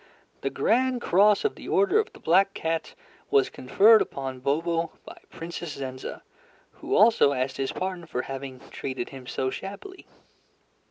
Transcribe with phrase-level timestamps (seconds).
[0.41, 2.95] The Grand Cross of the Order of the Black Cat
[3.29, 6.23] was conferred upon Bobo by Princess Zenza,
[6.71, 10.07] who also asked his pardon for having treated him so shabbily.